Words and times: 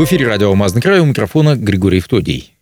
В 0.00 0.04
эфире 0.04 0.28
радио 0.28 0.48
«Алмазный 0.48 0.80
край» 0.80 1.00
у 1.00 1.04
микрофона 1.04 1.56
Григорий 1.56 2.00
Втодий. 2.00 2.54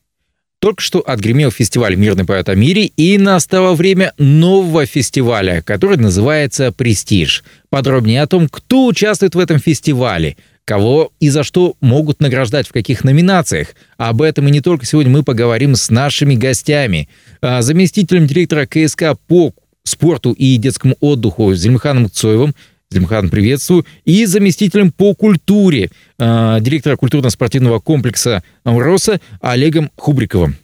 Только 0.58 0.83
что 0.83 0.98
отгремел 0.98 1.52
фестиваль 1.52 1.94
«Мирный 1.94 2.24
поэт 2.24 2.48
о 2.48 2.56
мире», 2.56 2.86
и 2.86 3.16
настало 3.16 3.76
время 3.76 4.12
нового 4.18 4.87
фестиваля, 4.87 5.62
который 5.62 5.98
называется 5.98 6.72
«Престиж». 6.72 7.45
Подробнее 7.71 8.22
о 8.22 8.27
том, 8.27 8.48
кто 8.48 8.87
участвует 8.87 9.37
в 9.37 9.38
этом 9.38 9.61
фестивале, 9.61 10.37
кого 10.64 11.12
и 11.21 11.29
за 11.29 11.45
что 11.45 11.77
могут 11.80 12.19
награждать, 12.19 12.66
в 12.66 12.72
каких 12.72 13.04
номинациях. 13.04 13.69
Об 13.99 14.21
этом 14.21 14.49
и 14.49 14.51
не 14.51 14.61
только 14.61 14.85
сегодня 14.85 15.13
мы 15.13 15.23
поговорим 15.23 15.77
с 15.77 15.91
нашими 15.91 16.34
гостями. 16.34 17.09
А, 17.41 17.62
заместителем 17.62 18.27
директора 18.27 18.66
КСК 18.66 19.16
по 19.29 19.55
спорту 19.84 20.32
и 20.32 20.57
детскому 20.57 20.96
отдыху 20.98 21.55
Зельмханом 21.55 22.11
Цоевым 22.11 22.57
Зимхан, 22.91 23.29
приветствую. 23.29 23.84
И 24.05 24.25
заместителем 24.25 24.93
по 24.93 25.14
культуре 25.14 25.91
э, 26.18 26.59
директора 26.61 26.96
культурно-спортивного 26.96 27.80
комплекса 27.80 28.43
«Амроса» 28.64 29.20
Олегом 29.41 29.91
Хубриковым. 29.96 30.56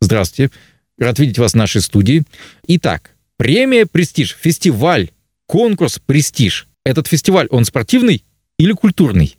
Здравствуйте. 0.00 0.54
Рад 0.98 1.18
видеть 1.18 1.38
вас 1.38 1.52
в 1.52 1.56
нашей 1.56 1.80
студии. 1.80 2.24
Итак, 2.66 3.12
премия 3.38 3.86
«Престиж», 3.86 4.36
фестиваль, 4.38 5.10
конкурс 5.46 5.98
«Престиж». 6.04 6.68
Этот 6.84 7.06
фестиваль, 7.06 7.46
он 7.50 7.64
спортивный 7.64 8.22
или 8.58 8.72
культурный? 8.72 9.38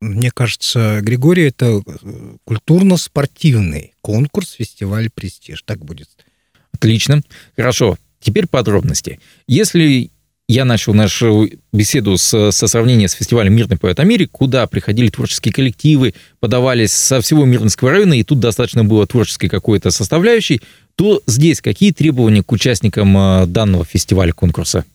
Мне 0.00 0.32
кажется, 0.32 1.00
Григорий, 1.02 1.44
это 1.44 1.82
э, 1.86 2.36
культурно-спортивный 2.44 3.94
конкурс, 4.00 4.52
фестиваль 4.52 5.08
«Престиж». 5.10 5.62
Так 5.62 5.84
будет. 5.84 6.08
Отлично. 6.72 7.22
Хорошо. 7.54 7.96
Теперь 8.20 8.48
подробности. 8.48 9.20
Если 9.46 10.10
я 10.48 10.64
начал 10.64 10.94
нашу 10.94 11.50
беседу 11.72 12.16
с, 12.16 12.50
со 12.50 12.66
сравнения 12.66 13.06
с 13.06 13.12
фестивалем 13.12 13.54
«Мирный 13.54 13.76
поэт 13.76 14.00
Америк», 14.00 14.30
куда 14.32 14.66
приходили 14.66 15.10
творческие 15.10 15.52
коллективы, 15.52 16.14
подавались 16.40 16.92
со 16.92 17.20
всего 17.20 17.44
Мирнского 17.44 17.90
района, 17.90 18.14
и 18.14 18.24
тут 18.24 18.40
достаточно 18.40 18.82
было 18.82 19.06
творческой 19.06 19.48
какой-то 19.48 19.90
составляющей, 19.90 20.62
то 20.96 21.22
здесь 21.26 21.60
какие 21.60 21.92
требования 21.92 22.42
к 22.42 22.50
участникам 22.50 23.16
э, 23.16 23.46
данного 23.46 23.84
фестиваля 23.84 24.32
конкурса? 24.32 24.86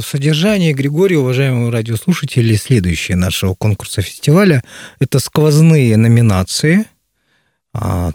Содержание, 0.00 0.72
Григорий, 0.72 1.16
уважаемые 1.16 1.70
радиослушатели, 1.70 2.56
следующее 2.56 3.18
нашего 3.18 3.54
конкурса 3.54 4.00
фестиваля– 4.00 4.64
это 4.98 5.18
сквозные 5.18 5.98
номинации– 5.98 6.86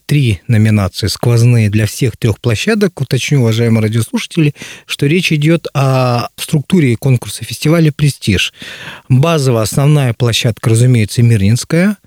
три 0.06 0.42
номинации 0.48 1.08
сквозные 1.08 1.70
для 1.70 1.86
всех 1.86 2.18
трех 2.18 2.40
площадок. 2.40 3.02
Уточню, 3.02 3.42
уважаемые 3.42 3.84
радиослушатели, 3.84 4.54
что 4.86 5.06
речь 5.06 5.32
идет 5.32 5.68
о 5.74 6.30
структуре 6.38 6.96
конкурса 6.96 7.44
фестиваля 7.44 7.92
«Престиж». 7.92 8.54
Базовая 9.10 9.64
основная 9.64 10.14
площадка, 10.14 10.70
разумеется, 10.70 11.22
Мирнинская, 11.24 11.98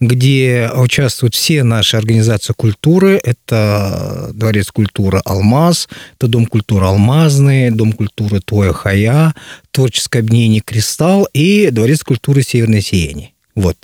где 0.00 0.70
участвуют 0.74 1.34
все 1.34 1.62
наши 1.62 1.96
организации 1.96 2.52
культуры. 2.54 3.20
Это 3.22 4.30
Дворец 4.34 4.70
культуры 4.70 5.20
«Алмаз», 5.24 5.88
это 6.16 6.26
Дом 6.28 6.46
культуры 6.46 6.86
«Алмазный», 6.86 7.70
Дом 7.70 7.92
культуры 7.92 8.40
«Твоя 8.40 8.72
Хая», 8.72 9.34
Творческое 9.70 10.20
объединение 10.20 10.60
«Кристалл» 10.60 11.28
и 11.32 11.68
Дворец 11.70 12.02
культуры 12.02 12.42
«Северное 12.42 12.80
сияние». 12.80 13.32
Вот 13.54 13.76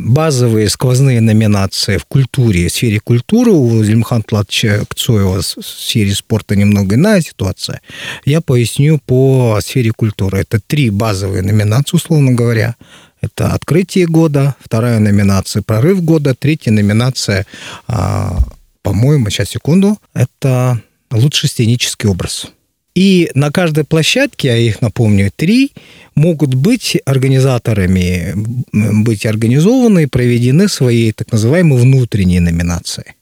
базовые 0.00 0.68
сквозные 0.68 1.20
номинации 1.20 1.96
в 1.96 2.06
культуре, 2.06 2.68
в 2.68 2.72
сфере 2.72 3.00
культуры 3.00 3.50
у 3.50 3.82
Зельмхан 3.84 4.22
Платча 4.22 4.84
Кцоева 4.88 5.40
в 5.42 5.62
сфере 5.62 6.14
спорта 6.14 6.56
немного 6.56 6.94
иная 6.94 7.20
ситуация. 7.20 7.80
Я 8.24 8.40
поясню 8.40 8.98
по 8.98 9.58
сфере 9.60 9.92
культуры. 9.92 10.38
Это 10.38 10.60
три 10.60 10.90
базовые 10.90 11.42
номинации, 11.42 11.96
условно 11.96 12.32
говоря. 12.32 12.76
Это 13.20 13.52
открытие 13.52 14.06
года, 14.06 14.56
вторая 14.60 14.98
номинация 14.98 15.62
прорыв 15.62 16.02
года, 16.02 16.34
третья 16.34 16.72
номинация, 16.72 17.46
а, 17.86 18.36
по-моему, 18.82 19.30
сейчас 19.30 19.50
секунду, 19.50 19.96
это 20.12 20.82
лучший 21.12 21.48
сценический 21.48 22.08
образ. 22.08 22.48
И 22.94 23.30
на 23.34 23.50
каждой 23.50 23.84
площадке, 23.84 24.48
я 24.48 24.56
их 24.56 24.82
напомню, 24.82 25.30
три, 25.34 25.72
могут 26.14 26.54
быть 26.54 26.98
организаторами, 27.06 28.34
быть 28.72 29.24
организованы 29.24 30.04
и 30.04 30.06
проведены 30.06 30.68
свои 30.68 31.12
так 31.12 31.32
называемые 31.32 31.80
внутренние 31.80 32.40
номинации. 32.40 33.14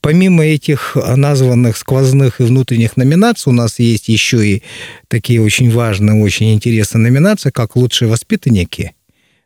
Помимо 0.00 0.44
этих 0.44 0.96
названных 1.16 1.76
сквозных 1.76 2.40
и 2.40 2.44
внутренних 2.44 2.96
номинаций, 2.96 3.50
у 3.50 3.54
нас 3.54 3.78
есть 3.78 4.08
еще 4.08 4.46
и 4.46 4.62
такие 5.08 5.40
очень 5.42 5.70
важные, 5.70 6.22
очень 6.22 6.52
интересные 6.54 7.02
номинации, 7.02 7.50
как 7.50 7.74
лучшие 7.74 8.08
воспитанники 8.08 8.92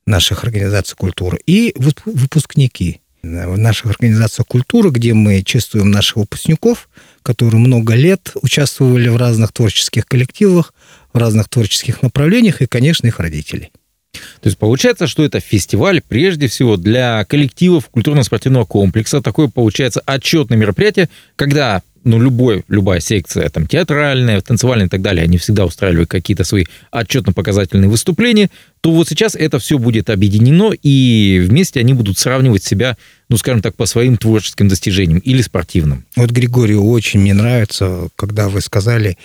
наших 0.04 0.44
организаций 0.44 0.97
культуры 0.97 1.38
и 1.47 1.75
выпускники 1.76 3.00
в 3.22 3.58
наших 3.58 3.86
организациях 3.86 4.47
культуры, 4.47 4.91
где 4.91 5.14
мы 5.14 5.42
чествуем 5.42 5.91
наших 5.91 6.16
выпускников, 6.16 6.88
которые 7.22 7.60
много 7.60 7.94
лет 7.94 8.32
участвовали 8.42 9.08
в 9.08 9.16
разных 9.16 9.53
творческих 9.53 10.06
коллективах, 10.06 10.72
в 11.12 11.19
разных 11.19 11.48
творческих 11.48 12.03
направлениях 12.03 12.62
и, 12.62 12.66
конечно, 12.66 13.06
их 13.06 13.20
родителей. 13.20 13.70
То 14.12 14.47
есть 14.47 14.59
получается, 14.59 15.06
что 15.06 15.25
это 15.25 15.41
фестиваль 15.41 16.03
прежде 16.06 16.48
всего 16.48 16.76
для 16.76 17.25
коллективов 17.25 17.88
культурно-спортивного 17.88 18.65
комплекса. 18.65 19.21
Такое 19.21 19.48
получается 19.48 20.03
отчетное 20.06 20.59
мероприятие, 20.59 21.09
когда 21.37 21.82
ну, 22.03 22.19
любой, 22.19 22.65
любая 22.69 23.00
секция, 23.00 23.50
там, 23.50 23.66
театральная, 23.66 24.41
танцевальная 24.41 24.87
и 24.87 24.88
так 24.88 25.03
далее, 25.03 25.22
они 25.22 25.37
всегда 25.37 25.66
устраивают 25.66 26.09
какие-то 26.09 26.44
свои 26.44 26.65
отчетно-показательные 26.91 27.91
выступления, 27.91 28.49
то 28.81 28.91
вот 28.93 29.09
сейчас 29.09 29.34
это 29.34 29.59
все 29.59 29.78
будет 29.78 30.09
объединено, 30.09 30.72
и 30.72 31.44
вместе 31.47 31.78
они 31.78 31.93
будут 31.93 32.19
сравнивать 32.19 32.65
себя, 32.65 32.97
ну, 33.28 33.37
скажем 33.37 33.60
так, 33.60 33.75
по 33.76 33.84
своим 33.84 34.16
творческим 34.16 34.69
достижениям 34.69 35.19
или 35.19 35.43
спортивным. 35.43 36.06
Вот, 36.16 36.31
Григорию, 36.31 36.84
очень 36.84 37.20
мне 37.20 37.34
нравится, 37.34 38.09
когда 38.16 38.49
вы 38.49 38.62
сказали 38.62 39.19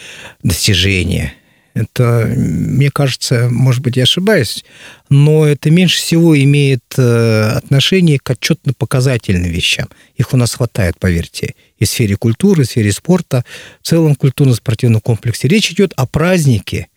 достижения– 0.43 1.33
это, 1.75 2.33
мне 2.35 2.89
кажется, 2.89 3.49
может 3.51 3.81
быть, 3.81 3.97
я 3.97 4.03
ошибаюсь, 4.03 4.63
но 5.09 5.45
это 5.45 5.69
меньше 5.69 5.97
всего 5.97 6.41
имеет 6.41 6.83
э, 6.97 7.49
отношение 7.49 8.17
к 8.17 8.29
отчетно-показательным 8.29 9.51
вещам. 9.51 9.89
Их 10.15 10.33
у 10.33 10.37
нас 10.37 10.53
хватает, 10.53 10.97
поверьте, 10.97 11.53
и 11.77 11.83
в 11.83 11.89
сфере 11.89 12.15
культуры, 12.15 12.63
и 12.63 12.65
в 12.65 12.69
сфере 12.69 12.93
спорта, 12.93 13.43
в 13.81 13.87
целом 13.87 14.15
культурно-спортивном 14.15 15.01
комплексе. 15.01 15.49
Речь 15.49 15.69
идет 15.71 15.91
о 15.97 16.07
празднике 16.07 16.87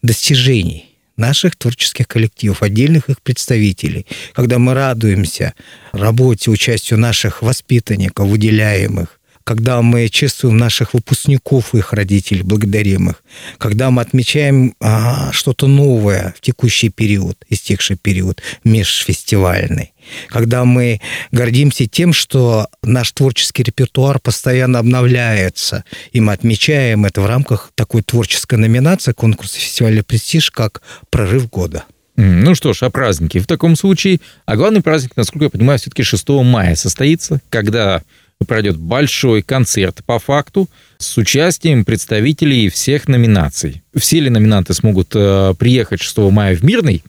достижений 0.00 0.96
наших 1.16 1.56
творческих 1.56 2.06
коллективов, 2.06 2.62
отдельных 2.62 3.10
их 3.10 3.20
представителей, 3.22 4.06
когда 4.32 4.60
мы 4.60 4.74
радуемся 4.74 5.54
работе, 5.90 6.52
участию 6.52 7.00
наших 7.00 7.42
воспитанников, 7.42 8.28
выделяемых, 8.28 9.19
когда 9.50 9.82
мы 9.82 10.08
чествуем 10.08 10.58
наших 10.58 10.94
выпускников 10.94 11.74
их 11.74 11.92
родителей, 11.92 12.42
благодарим 12.42 13.10
их, 13.10 13.24
когда 13.58 13.90
мы 13.90 14.00
отмечаем 14.00 14.76
а, 14.78 15.32
что-то 15.32 15.66
новое 15.66 16.32
в 16.36 16.40
текущий 16.40 16.88
период, 16.88 17.36
истекший 17.48 17.96
период, 17.96 18.40
межфестивальный, 18.62 19.92
когда 20.28 20.64
мы 20.64 21.00
гордимся 21.32 21.88
тем, 21.88 22.12
что 22.12 22.68
наш 22.84 23.10
творческий 23.10 23.64
репертуар 23.64 24.20
постоянно 24.20 24.78
обновляется, 24.78 25.82
и 26.12 26.20
мы 26.20 26.32
отмечаем 26.32 27.04
это 27.04 27.20
в 27.20 27.26
рамках 27.26 27.72
такой 27.74 28.02
творческой 28.04 28.60
номинации 28.60 29.10
конкурса 29.10 29.58
фестиваля 29.58 30.04
«Престиж» 30.04 30.52
как 30.52 30.80
«Прорыв 31.10 31.50
года». 31.50 31.86
Ну 32.14 32.54
что 32.54 32.72
ж, 32.72 32.84
о 32.84 32.90
празднике. 32.90 33.40
В 33.40 33.48
таком 33.48 33.74
случае, 33.74 34.20
а 34.46 34.54
главный 34.54 34.80
праздник, 34.80 35.16
насколько 35.16 35.46
я 35.46 35.50
понимаю, 35.50 35.80
все-таки 35.80 36.04
6 36.04 36.28
мая 36.28 36.76
состоится, 36.76 37.40
когда 37.50 38.02
пройдет 38.46 38.76
большой 38.78 39.42
концерт 39.42 40.00
по 40.04 40.18
факту 40.18 40.68
с 40.98 41.16
участием 41.18 41.84
представителей 41.84 42.68
всех 42.68 43.06
номинаций. 43.06 43.82
Все 43.94 44.20
ли 44.20 44.30
номинанты 44.30 44.74
смогут 44.74 45.10
э, 45.14 45.54
приехать 45.58 46.00
6 46.00 46.18
мая 46.30 46.56
в 46.56 46.64
Мирный? 46.64 47.02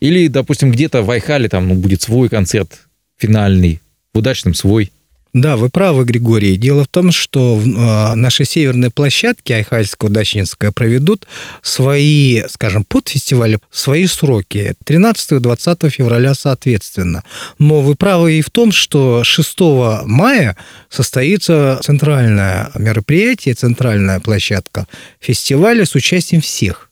Или, 0.00 0.28
допустим, 0.28 0.72
где-то 0.72 1.02
в 1.02 1.10
Айхале 1.10 1.48
там 1.48 1.68
ну, 1.68 1.74
будет 1.74 2.02
свой 2.02 2.28
концерт 2.28 2.86
финальный, 3.18 3.80
в 4.12 4.18
удачном 4.18 4.54
свой? 4.54 4.90
Да, 5.34 5.56
вы 5.56 5.70
правы, 5.70 6.04
Григорий. 6.04 6.58
Дело 6.58 6.84
в 6.84 6.88
том, 6.88 7.10
что 7.10 7.58
а, 7.78 8.14
наши 8.14 8.44
северные 8.44 8.90
площадки 8.90 9.50
Айхальского, 9.52 10.10
Дачнинская 10.10 10.72
проведут 10.72 11.26
свои, 11.62 12.42
скажем, 12.48 12.84
подфестивали, 12.84 13.58
свои 13.70 14.06
сроки 14.06 14.74
13-20 14.84 15.88
февраля 15.88 16.34
соответственно. 16.34 17.24
Но 17.58 17.80
вы 17.80 17.94
правы 17.94 18.34
и 18.34 18.42
в 18.42 18.50
том, 18.50 18.72
что 18.72 19.24
6 19.24 19.60
мая 20.04 20.58
состоится 20.90 21.80
центральное 21.82 22.70
мероприятие, 22.74 23.54
центральная 23.54 24.20
площадка 24.20 24.86
фестиваля 25.18 25.86
с 25.86 25.94
участием 25.94 26.42
всех 26.42 26.90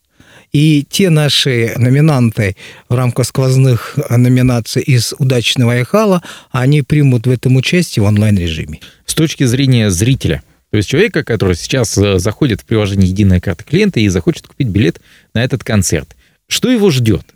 и 0.53 0.85
те 0.89 1.11
наши 1.11 1.75
номинанты 1.77 2.57
в 2.89 2.95
рамках 2.95 3.27
сквозных 3.27 3.99
номинаций 4.11 4.83
из 4.83 5.15
«Удачного 5.19 5.75
Айхала», 5.75 6.23
они 6.51 6.83
примут 6.83 7.27
в 7.27 7.31
этом 7.31 7.57
участие 7.57 8.03
в 8.03 8.07
онлайн-режиме. 8.07 8.81
С 9.07 9.15
точки 9.15 9.45
зрения 9.45 9.91
зрителя, 9.91 10.43
то 10.71 10.77
есть 10.77 10.89
человека, 10.89 11.25
который 11.25 11.57
сейчас 11.57 11.97
э, 11.99 12.19
заходит 12.19 12.61
в 12.61 12.65
приложение 12.65 13.09
«Единая 13.09 13.41
карта 13.41 13.65
клиента» 13.65 14.01
и 14.01 14.09
захочет 14.09 14.47
купить 14.47 14.69
билет 14.69 15.01
на 15.35 15.43
этот 15.43 15.65
концерт, 15.65 16.17
что 16.49 16.71
его 16.71 16.91
ждет? 16.91 17.27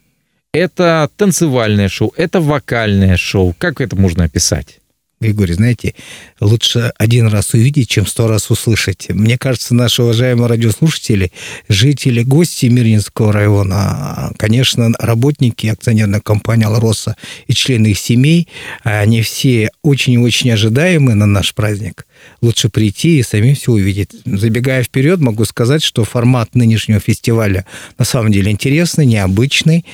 Это 0.53 1.11
танцевальное 1.17 1.89
шоу, 1.89 2.13
это 2.17 2.41
вокальное 2.41 3.17
шоу. 3.17 3.55
Как 3.59 3.81
это 3.81 3.97
можно 3.97 4.25
описать? 4.25 4.81
Григорий, 5.21 5.55
знаете, 5.55 5.95
лучше 6.41 6.93
один 6.99 7.29
раз 7.29 7.55
увидеть, 7.55 7.89
чем 7.89 8.07
сто 8.07 8.29
раз 8.29 8.51
услышать. 8.51 9.09
Мне 9.09 9.39
кажется, 9.39 9.75
наши 9.75 10.03
уважаемые 10.03 10.49
радиослушатели, 10.49 11.33
жители, 11.69 12.23
гости 12.23 12.67
Мирнинского 12.67 13.33
района, 13.33 14.33
конечно, 14.37 14.91
работники 14.99 15.69
акционерной 15.69 16.21
компании 16.21 16.67
«Алроса» 16.67 17.17
и 17.47 17.55
члены 17.55 17.89
их 17.89 17.99
семей, 17.99 18.49
они 18.83 19.23
все 19.23 19.71
очень-очень 19.83 20.51
ожидаемы 20.51 21.15
на 21.15 21.27
наш 21.27 21.55
праздник. 21.55 22.07
Лучше 22.41 22.69
прийти 22.69 23.19
и 23.19 23.23
самим 23.23 23.55
все 23.55 23.73
увидеть. 23.73 24.11
Забегая 24.25 24.83
вперед, 24.83 25.21
могу 25.21 25.45
сказать, 25.45 25.83
что 25.83 26.05
формат 26.05 26.55
нынешнего 26.55 27.01
фестиваля 27.01 27.65
на 27.99 28.05
самом 28.05 28.33
деле 28.33 28.51
интересный, 28.51 29.07
необычный. 29.07 29.85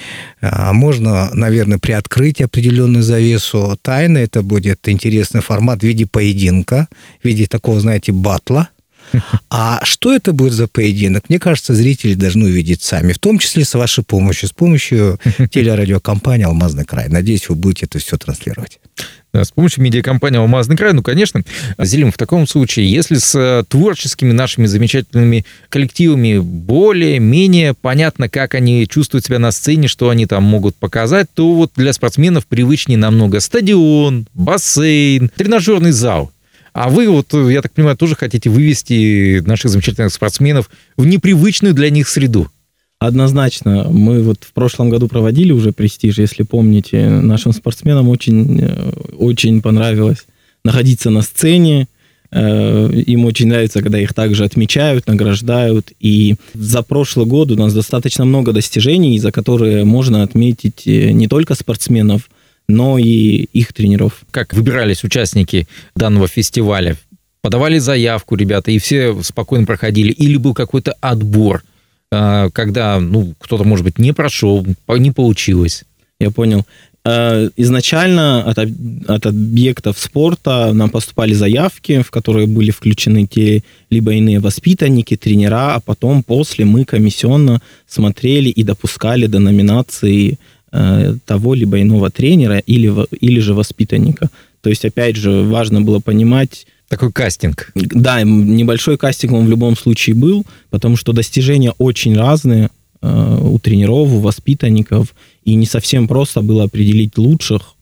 А, 0.41 0.73
можно, 0.73 1.31
наверное, 1.35 1.79
приоткрыть 1.79 2.41
определенную 2.41 3.03
завесу 3.03 3.79
тайны. 3.83 4.19
Это 4.19 4.43
будет 4.43 4.89
интересный 4.89 5.41
формат 5.41 5.81
в 5.81 5.85
виде 5.85 6.07
поединка, 6.07 6.89
в 7.23 7.27
виде 7.27 7.47
такого, 7.47 7.81
знаете, 7.81 8.13
батла. 8.13 8.71
А 9.49 9.85
что 9.85 10.14
это 10.14 10.32
будет 10.32 10.52
за 10.52 10.69
поединок? 10.69 11.29
Мне 11.29 11.38
кажется, 11.38 11.75
зрители 11.75 12.14
должны 12.14 12.47
увидеть 12.47 12.82
сами, 12.82 13.12
в 13.12 13.19
том 13.19 13.38
числе 13.38 13.64
с 13.64 13.75
вашей 13.75 14.05
помощью, 14.05 14.49
с 14.49 14.52
помощью 14.52 15.19
телерадиокомпании 15.50 16.44
«Алмазный 16.44 16.85
край». 16.85 17.08
Надеюсь, 17.08 17.49
вы 17.49 17.56
будете 17.56 17.87
это 17.87 17.99
все 17.99 18.17
транслировать. 18.17 18.79
Да, 19.32 19.44
с 19.44 19.52
помощью 19.52 19.85
медиакомпании 19.85 20.38
«Алмазный 20.38 20.76
край», 20.76 20.93
ну, 20.93 21.02
конечно, 21.02 21.43
Зелим, 21.79 22.11
в 22.11 22.19
таком 22.19 22.49
случае, 22.49 22.91
если 22.91 23.17
с 23.17 23.35
э, 23.37 23.64
творческими 23.69 24.32
нашими 24.32 24.67
замечательными 24.67 25.44
коллективами 25.69 26.38
более-менее 26.38 27.75
понятно, 27.75 28.29
как 28.29 28.55
они 28.55 28.88
чувствуют 28.88 29.25
себя 29.25 29.38
на 29.38 29.52
сцене, 29.52 29.87
что 29.87 30.08
они 30.08 30.26
там 30.26 30.43
могут 30.43 30.75
показать, 30.76 31.29
то 31.32 31.55
вот 31.55 31.73
для 31.76 31.93
спортсменов 31.93 32.47
привычнее 32.47 32.99
намного 32.99 33.38
стадион, 33.38 34.26
бассейн, 34.35 35.31
тренажерный 35.37 35.93
зал. 35.93 36.32
А 36.73 36.89
вы, 36.89 37.09
вот, 37.09 37.33
я 37.33 37.63
так 37.63 37.73
понимаю, 37.73 37.97
тоже 37.97 38.15
хотите 38.15 38.51
вывести 38.51 39.41
наших 39.41 39.71
замечательных 39.71 40.13
спортсменов 40.13 40.71
в 40.97 41.07
непривычную 41.07 41.75
для 41.75 41.91
них 41.91 42.09
среду. 42.09 42.49
Однозначно. 43.01 43.89
Мы 43.91 44.23
вот 44.23 44.45
в 44.45 44.53
прошлом 44.53 44.91
году 44.91 45.09
проводили 45.09 45.53
уже 45.53 45.73
престиж, 45.73 46.19
если 46.19 46.43
помните. 46.43 47.09
Нашим 47.09 47.53
спортсменам 47.53 48.11
очень, 48.11 48.61
э, 48.61 48.93
очень 49.17 49.63
понравилось 49.63 50.27
находиться 50.65 51.09
на 51.09 51.23
сцене. 51.23 51.89
Э, 52.31 52.91
им 52.93 53.25
очень 53.25 53.49
нравится, 53.49 53.83
когда 53.83 53.99
их 53.99 54.13
также 54.13 54.45
отмечают, 54.45 55.07
награждают. 55.07 55.93
И 55.99 56.37
за 56.53 56.83
прошлый 56.83 57.25
год 57.25 57.51
у 57.51 57.57
нас 57.57 57.73
достаточно 57.73 58.27
много 58.27 58.53
достижений, 58.53 59.19
за 59.19 59.33
которые 59.33 59.85
можно 59.85 60.23
отметить 60.23 60.87
э, 60.87 61.13
не 61.13 61.27
только 61.27 61.55
спортсменов, 61.55 62.29
но 62.71 62.99
и 62.99 63.49
их 63.53 63.73
тренеров. 63.73 64.23
Как 64.31 64.55
выбирались 64.55 65.05
участники 65.05 65.67
данного 65.95 66.29
фестиваля? 66.29 66.97
Подавали 67.43 67.79
заявку 67.79 68.37
ребята, 68.37 68.71
и 68.71 68.79
все 68.79 69.23
спокойно 69.23 69.67
проходили? 69.67 70.13
Или 70.13 70.37
был 70.37 70.55
какой-то 70.55 70.95
отбор? 71.01 71.63
А, 72.13 72.51
когда, 72.51 73.01
ну, 73.01 73.35
кто-то, 73.39 73.65
может 73.65 73.85
быть, 73.85 73.99
не 73.99 74.13
прошел, 74.13 74.67
не 74.89 75.11
получилось. 75.11 75.85
Я 76.19 76.31
понял. 76.31 76.67
А, 77.03 77.49
изначально 77.57 78.43
от, 78.43 78.59
от 78.59 79.27
объектов 79.27 79.99
спорта 79.99 80.73
нам 80.75 80.91
поступали 80.91 81.33
заявки, 81.33 82.03
в 82.03 82.11
которые 82.11 82.47
были 82.47 82.71
включены 82.71 83.27
те 83.27 83.63
либо 83.89 84.13
иные 84.13 84.41
воспитанники, 84.41 85.17
тренера, 85.17 85.77
а 85.77 85.81
потом 85.81 86.23
после 86.23 86.67
мы 86.67 86.85
комиссионно 86.85 87.63
смотрели 87.87 88.51
и 88.51 88.63
допускали 88.63 89.27
до 89.27 89.39
номинации 89.39 90.39
того 90.71 91.55
либо 91.55 91.81
иного 91.81 92.11
тренера 92.11 92.59
или, 92.59 92.95
или 93.17 93.41
же 93.41 93.55
воспитанника. 93.55 94.31
То 94.61 94.71
есть, 94.71 94.85
опять 94.85 95.17
же, 95.17 95.43
важно 95.43 95.81
было 95.81 96.01
понимать, 96.01 96.67
такой 96.91 97.13
кастинг. 97.13 97.71
Да, 97.75 98.23
небольшой 98.23 98.99
кастинг 98.99 99.33
он 99.33 99.47
в 99.47 99.49
любом 99.49 99.77
случае 99.77 100.17
был, 100.17 100.45
потому 100.71 100.97
что 100.97 101.13
достижения 101.13 101.73
очень 101.79 102.17
разные 102.17 102.69
э, 103.01 103.39
у 103.43 103.59
тренеров, 103.61 104.13
у 104.13 104.19
воспитанников, 104.19 105.15
и 105.45 105.55
не 105.55 105.67
совсем 105.67 106.09
просто 106.09 106.43
было 106.43 106.65
определить 106.65 107.17
лучших 107.17 107.75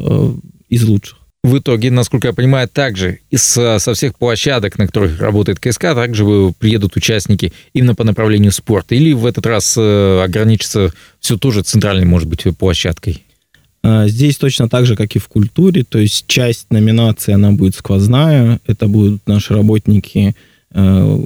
э, 0.00 0.32
из 0.68 0.84
лучших. 0.84 1.19
В 1.42 1.58
итоге, 1.58 1.90
насколько 1.90 2.28
я 2.28 2.34
понимаю, 2.34 2.68
также 2.68 3.20
из, 3.30 3.42
со 3.42 3.94
всех 3.94 4.14
площадок, 4.16 4.78
на 4.78 4.86
которых 4.86 5.20
работает 5.20 5.58
КСК, 5.58 5.94
также 5.94 6.24
приедут 6.58 6.96
участники 6.96 7.52
именно 7.72 7.94
по 7.94 8.04
направлению 8.04 8.52
спорта? 8.52 8.94
Или 8.94 9.14
в 9.14 9.24
этот 9.24 9.46
раз 9.46 9.74
э, 9.78 10.22
ограничится 10.22 10.92
все 11.18 11.38
тоже 11.38 11.62
центральной, 11.62 12.04
может 12.04 12.28
быть, 12.28 12.44
площадкой? 12.58 13.24
А, 13.82 14.06
здесь 14.08 14.36
точно 14.36 14.68
так 14.68 14.84
же, 14.84 14.96
как 14.96 15.16
и 15.16 15.18
в 15.18 15.28
культуре, 15.28 15.84
то 15.84 15.98
есть 15.98 16.26
часть 16.26 16.70
номинации, 16.70 17.32
она 17.32 17.52
будет 17.52 17.74
сквозная, 17.74 18.60
это 18.66 18.86
будут 18.86 19.26
наши 19.26 19.54
работники, 19.54 20.36
э, 20.72 21.18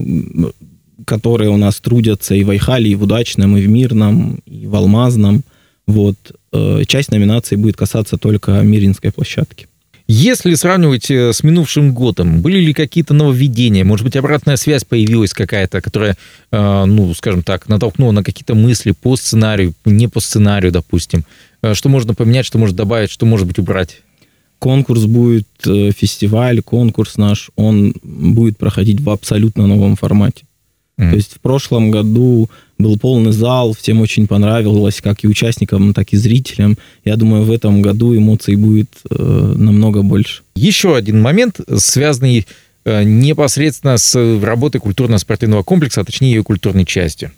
которые 1.04 1.50
у 1.50 1.56
нас 1.56 1.80
трудятся 1.80 2.36
и 2.36 2.44
в 2.44 2.50
Айхале, 2.50 2.90
и 2.90 2.94
в 2.94 3.02
Удачном, 3.02 3.56
и 3.56 3.62
в 3.62 3.68
Мирном, 3.68 4.40
и 4.46 4.66
в 4.68 4.76
Алмазном. 4.76 5.42
Вот. 5.88 6.16
Э, 6.52 6.82
часть 6.86 7.10
номинации 7.10 7.56
будет 7.56 7.76
касаться 7.76 8.16
только 8.16 8.52
Миринской 8.62 9.10
площадки. 9.10 9.66
Если 10.06 10.54
сравнивать 10.54 11.10
э, 11.10 11.32
с 11.32 11.42
минувшим 11.42 11.94
годом, 11.94 12.42
были 12.42 12.58
ли 12.58 12.74
какие-то 12.74 13.14
нововведения? 13.14 13.84
Может 13.84 14.04
быть, 14.04 14.16
обратная 14.16 14.56
связь 14.56 14.84
появилась 14.84 15.32
какая-то, 15.32 15.80
которая, 15.80 16.16
ну, 16.50 17.14
скажем 17.14 17.42
так, 17.42 17.68
натолкнула 17.68 18.12
на 18.12 18.22
какие-то 18.22 18.54
мысли 18.54 18.90
по 18.92 19.16
сценарию, 19.16 19.72
не 19.86 20.08
по 20.08 20.20
сценарию, 20.20 20.72
допустим? 20.72 21.24
Э, 21.64 21.74
что 21.74 21.88
можно 21.88 22.14
поменять, 22.14 22.44
что 22.44 22.58
можно 22.58 22.76
добавить, 22.76 23.10
что 23.10 23.24
может 23.24 23.46
быть 23.46 23.58
убрать? 23.58 24.02
Конкурс 24.58 25.04
будет, 25.04 25.48
э, 25.66 25.92
фестиваль, 25.92 26.60
конкурс 26.60 27.16
наш, 27.16 27.50
он 27.56 27.94
будет 28.02 28.58
проходить 28.58 29.00
в 29.00 29.08
абсолютно 29.08 29.66
новом 29.66 29.96
формате. 29.96 30.44
Mm. 30.98 31.10
То 31.10 31.16
есть 31.16 31.34
в 31.34 31.40
прошлом 31.40 31.90
году 31.90 32.48
был 32.78 32.98
полный 32.98 33.32
зал, 33.32 33.74
всем 33.74 34.00
очень 34.00 34.26
понравилось, 34.26 35.00
как 35.00 35.24
и 35.24 35.28
участникам, 35.28 35.94
так 35.94 36.12
и 36.12 36.16
зрителям. 36.16 36.78
Я 37.04 37.16
думаю, 37.16 37.44
в 37.44 37.50
этом 37.50 37.82
году 37.82 38.16
эмоций 38.16 38.56
будет 38.56 38.90
э, 39.10 39.54
намного 39.56 40.02
больше. 40.02 40.42
Еще 40.54 40.96
один 40.96 41.20
момент, 41.20 41.60
связанный 41.76 42.46
э, 42.84 43.02
непосредственно 43.02 43.96
с 43.96 44.40
работой 44.40 44.80
культурно-спортивного 44.80 45.62
комплекса, 45.62 46.02
а 46.02 46.04
точнее 46.04 46.32
ее 46.32 46.44
культурной 46.44 46.84
частью. 46.84 47.32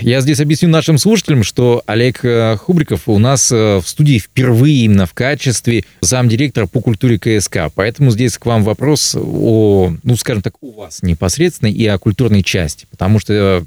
Я 0.00 0.20
здесь 0.20 0.40
объясню 0.40 0.68
нашим 0.68 0.98
слушателям, 0.98 1.44
что 1.44 1.82
Олег 1.86 2.24
э, 2.24 2.56
Хубриков 2.56 3.08
у 3.08 3.18
нас 3.18 3.52
э, 3.52 3.76
в 3.78 3.86
студии 3.86 4.18
впервые 4.18 4.84
именно 4.84 5.06
в 5.06 5.14
качестве 5.14 5.84
замдиректора 6.00 6.66
по 6.66 6.80
культуре 6.80 7.18
КСК. 7.18 7.70
Поэтому 7.74 8.10
здесь 8.10 8.36
к 8.36 8.44
вам 8.44 8.64
вопрос 8.64 9.16
о, 9.16 9.94
ну, 10.02 10.16
скажем 10.16 10.42
так, 10.42 10.54
у 10.60 10.72
вас 10.72 11.02
непосредственно 11.02 11.68
и 11.68 11.86
о 11.86 11.98
культурной 11.98 12.42
части. 12.42 12.86
Потому 12.90 13.20
что, 13.20 13.32
э, 13.32 13.64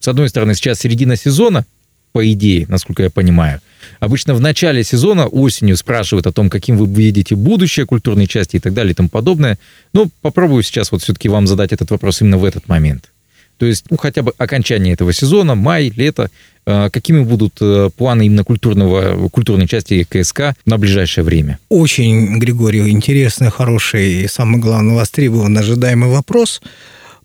с 0.00 0.08
одной 0.08 0.30
стороны, 0.30 0.54
сейчас 0.54 0.80
середина 0.80 1.14
сезона, 1.14 1.66
по 2.12 2.32
идее, 2.32 2.64
насколько 2.68 3.02
я 3.02 3.10
понимаю. 3.10 3.60
Обычно 4.00 4.32
в 4.32 4.40
начале 4.40 4.82
сезона 4.82 5.26
осенью 5.26 5.76
спрашивают 5.76 6.26
о 6.26 6.32
том, 6.32 6.48
каким 6.48 6.78
вы 6.78 6.86
видите 6.86 7.36
будущее 7.36 7.84
культурной 7.84 8.26
части 8.26 8.56
и 8.56 8.60
так 8.60 8.72
далее 8.72 8.92
и 8.92 8.94
тому 8.94 9.10
подобное. 9.10 9.58
Но 9.92 10.08
попробую 10.22 10.62
сейчас 10.62 10.90
вот 10.90 11.02
все-таки 11.02 11.28
вам 11.28 11.46
задать 11.46 11.74
этот 11.74 11.90
вопрос 11.90 12.22
именно 12.22 12.38
в 12.38 12.44
этот 12.46 12.66
момент. 12.68 13.10
То 13.58 13.66
есть, 13.66 13.86
ну, 13.90 13.96
хотя 13.96 14.22
бы 14.22 14.32
окончание 14.36 14.94
этого 14.94 15.12
сезона, 15.12 15.54
май, 15.54 15.92
лето, 15.94 16.30
а, 16.68 16.90
Какими 16.90 17.22
будут 17.22 17.58
э, 17.60 17.90
планы 17.96 18.26
именно 18.26 18.42
культурного, 18.42 19.28
культурной 19.28 19.68
части 19.68 20.02
КСК 20.02 20.56
на 20.64 20.78
ближайшее 20.78 21.22
время? 21.22 21.60
Очень, 21.68 22.40
Григорий, 22.40 22.90
интересный, 22.90 23.52
хороший 23.52 24.24
и, 24.24 24.26
самое 24.26 24.58
главное, 24.58 24.96
востребованный, 24.96 25.60
ожидаемый 25.60 26.08
вопрос, 26.08 26.60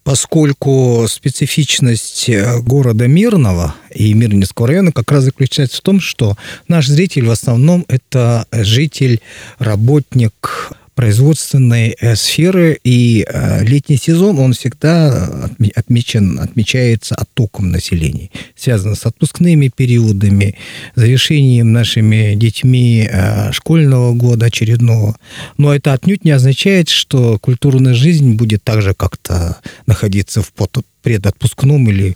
поскольку 0.03 1.07
специфичность 1.09 2.29
э, 2.29 2.59
города 2.59 3.07
Мирного 3.07 3.73
и 3.91 4.13
Мирнинского 4.13 4.67
района 4.67 4.91
как 4.91 5.11
раз 5.11 5.23
заключается 5.23 5.77
в 5.77 5.81
том, 5.81 5.99
что 5.99 6.37
наш 6.67 6.85
зритель 6.85 7.25
в 7.25 7.31
основном 7.31 7.83
это 7.87 8.45
житель, 8.51 9.21
работник 9.57 10.71
производственной 11.01 11.95
э, 11.99 12.15
сферы, 12.15 12.79
и 12.83 13.25
э, 13.27 13.63
летний 13.65 13.97
сезон, 13.97 14.37
он 14.37 14.53
всегда 14.53 15.49
отмечен, 15.73 16.39
отмечается 16.39 17.15
оттоком 17.15 17.71
населения, 17.71 18.29
связано 18.55 18.93
с 18.93 19.07
отпускными 19.07 19.71
периодами, 19.75 20.55
завершением 20.93 21.73
нашими 21.73 22.35
детьми 22.35 23.09
э, 23.11 23.51
школьного 23.51 24.13
года 24.13 24.45
очередного. 24.45 25.15
Но 25.57 25.73
это 25.73 25.93
отнюдь 25.93 26.23
не 26.23 26.29
означает, 26.29 26.87
что 26.87 27.39
культурная 27.39 27.95
жизнь 27.95 28.35
будет 28.35 28.63
также 28.63 28.93
как-то 28.93 29.57
находиться 29.87 30.43
в 30.43 30.53
предотпускном 31.01 31.89
или 31.89 32.15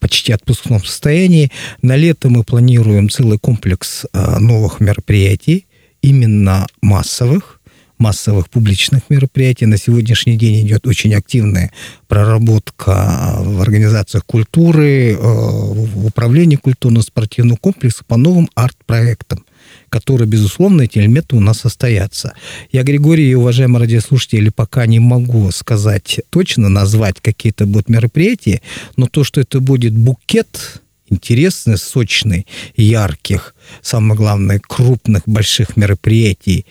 почти 0.00 0.32
отпускном 0.32 0.84
состоянии. 0.84 1.52
На 1.82 1.94
лето 1.94 2.30
мы 2.30 2.42
планируем 2.42 3.10
целый 3.10 3.38
комплекс 3.38 4.06
новых 4.12 4.80
мероприятий, 4.80 5.66
именно 6.02 6.66
массовых, 6.82 7.60
массовых 8.04 8.50
публичных 8.50 9.02
мероприятий. 9.08 9.64
На 9.64 9.78
сегодняшний 9.78 10.36
день 10.36 10.66
идет 10.66 10.86
очень 10.86 11.14
активная 11.14 11.70
проработка 12.06 13.36
в 13.38 13.62
организациях 13.62 14.26
культуры, 14.26 15.12
э, 15.12 15.16
в 15.16 16.06
управлении 16.06 16.56
культурно-спортивного 16.56 17.56
комплекса 17.56 18.04
по 18.06 18.16
новым 18.16 18.48
арт-проектам 18.54 19.44
которые, 19.88 20.28
безусловно, 20.28 20.82
эти 20.82 20.98
элементы 20.98 21.36
у 21.36 21.40
нас 21.40 21.60
состоятся. 21.60 22.34
Я, 22.72 22.82
Григорий 22.82 23.30
и 23.30 23.34
уважаемые 23.34 23.80
радиослушатели, 23.80 24.50
пока 24.50 24.86
не 24.86 24.98
могу 24.98 25.50
сказать 25.52 26.20
точно, 26.30 26.68
назвать 26.68 27.20
какие-то 27.20 27.64
будут 27.64 27.88
мероприятия, 27.88 28.60
но 28.96 29.06
то, 29.06 29.24
что 29.24 29.40
это 29.40 29.60
будет 29.60 29.96
букет 29.96 30.82
интересных, 31.08 31.78
сочный, 31.78 32.46
ярких, 32.76 33.54
самое 33.82 34.16
главное, 34.16 34.60
крупных, 34.60 35.22
больших 35.26 35.76
мероприятий 35.76 36.66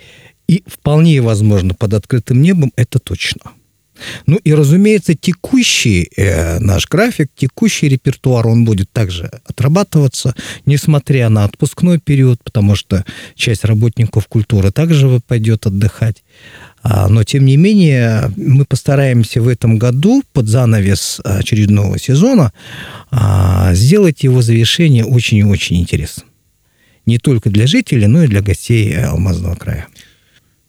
и 0.48 0.64
вполне 0.68 1.22
возможно 1.22 1.74
под 1.74 1.94
открытым 1.94 2.42
небом, 2.42 2.72
это 2.76 3.00
точно. 3.00 3.52
Ну 4.26 4.38
и, 4.44 4.54
разумеется, 4.54 5.14
текущий 5.14 6.10
э, 6.16 6.60
наш 6.60 6.88
график, 6.88 7.30
текущий 7.36 7.90
репертуар, 7.90 8.48
он 8.48 8.66
будет 8.66 8.92
также 8.92 9.30
отрабатываться, 9.46 10.36
несмотря 10.66 11.30
на 11.30 11.46
отпускной 11.46 12.00
период, 12.00 12.44
потому 12.44 12.76
что 12.76 13.06
часть 13.36 13.64
работников 13.64 14.28
культуры 14.28 14.72
также 14.72 15.20
пойдет 15.28 15.66
отдыхать. 15.68 16.24
А, 16.82 17.08
но, 17.08 17.24
тем 17.24 17.46
не 17.46 17.56
менее, 17.56 18.32
мы 18.36 18.66
постараемся 18.66 19.42
в 19.42 19.48
этом 19.48 19.78
году 19.78 20.24
под 20.34 20.48
занавес 20.48 21.22
очередного 21.24 21.98
сезона 21.98 22.52
а, 23.12 23.74
сделать 23.74 24.24
его 24.24 24.42
завершение 24.42 25.06
очень 25.06 25.38
и 25.38 25.44
очень 25.44 25.80
интересным. 25.80 26.28
Не 27.06 27.20
только 27.20 27.50
для 27.50 27.68
жителей, 27.68 28.08
но 28.08 28.24
и 28.24 28.28
для 28.28 28.42
гостей 28.42 28.98
Алмазного 28.98 29.56
края 29.56 29.88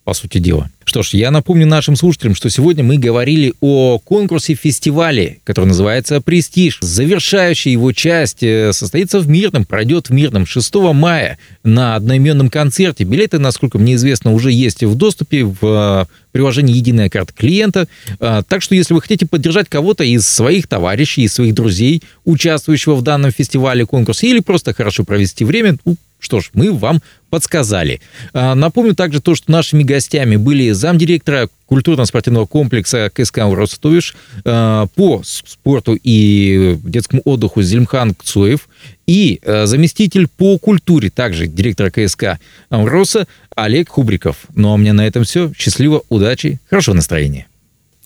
по 0.04 0.12
сути 0.12 0.38
дела. 0.38 0.70
Что 0.84 1.02
ж, 1.02 1.14
я 1.14 1.30
напомню 1.30 1.66
нашим 1.66 1.96
слушателям, 1.96 2.34
что 2.34 2.50
сегодня 2.50 2.84
мы 2.84 2.98
говорили 2.98 3.54
о 3.60 3.98
конкурсе-фестивале, 3.98 5.38
который 5.44 5.64
называется 5.66 6.20
«Престиж». 6.20 6.78
Завершающая 6.82 7.72
его 7.72 7.90
часть 7.92 8.42
э, 8.42 8.72
состоится 8.74 9.20
в 9.20 9.28
Мирном, 9.28 9.64
пройдет 9.64 10.10
в 10.10 10.12
Мирном 10.12 10.44
6 10.44 10.74
мая 10.92 11.38
на 11.62 11.96
одноименном 11.96 12.50
концерте. 12.50 13.04
Билеты, 13.04 13.38
насколько 13.38 13.78
мне 13.78 13.94
известно, 13.94 14.32
уже 14.32 14.52
есть 14.52 14.84
в 14.84 14.94
доступе 14.94 15.44
в 15.44 15.58
э, 15.62 16.04
приложении 16.32 16.76
«Единая 16.76 17.08
карта 17.08 17.32
клиента». 17.32 17.88
А, 18.20 18.42
так 18.42 18.60
что, 18.60 18.74
если 18.74 18.92
вы 18.92 19.00
хотите 19.00 19.24
поддержать 19.24 19.68
кого-то 19.70 20.04
из 20.04 20.28
своих 20.28 20.66
товарищей, 20.66 21.22
из 21.22 21.32
своих 21.32 21.54
друзей, 21.54 22.02
участвующего 22.24 22.94
в 22.94 23.02
данном 23.02 23.32
фестивале, 23.32 23.86
конкурсе, 23.86 24.28
или 24.28 24.40
просто 24.40 24.74
хорошо 24.74 25.04
провести 25.04 25.44
время, 25.44 25.78
ну, 25.84 25.96
что 26.24 26.40
ж, 26.40 26.50
мы 26.54 26.72
вам 26.72 27.02
подсказали. 27.30 28.00
А, 28.32 28.54
напомню 28.54 28.94
также 28.94 29.20
то, 29.20 29.34
что 29.34 29.52
нашими 29.52 29.82
гостями 29.82 30.36
были 30.36 30.70
замдиректора 30.70 31.48
культурно-спортивного 31.66 32.46
комплекса 32.46 33.10
КСК 33.12 33.38
«Ростовиш» 33.38 34.16
а, 34.44 34.86
по 34.94 35.22
спорту 35.24 35.98
и 36.02 36.78
детскому 36.82 37.22
отдыху 37.24 37.62
Зельмхан 37.62 38.14
Кцуев 38.14 38.68
и 39.06 39.40
а, 39.44 39.66
заместитель 39.66 40.26
по 40.28 40.58
культуре, 40.58 41.10
также 41.10 41.46
директора 41.46 41.90
КСК 41.90 42.38
«Амроса» 42.70 43.26
Олег 43.54 43.90
Хубриков. 43.90 44.36
Ну 44.54 44.70
а 44.70 44.74
у 44.74 44.76
меня 44.76 44.92
на 44.92 45.06
этом 45.06 45.24
все. 45.24 45.52
Счастливо, 45.56 46.02
удачи, 46.08 46.60
хорошего 46.70 46.94
настроения. 46.94 47.46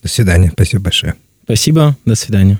До 0.03 0.09
свидания. 0.09 0.49
Спасибо 0.53 0.83
большое. 0.83 1.15
Спасибо. 1.43 1.97
До 2.05 2.15
свидания. 2.15 2.59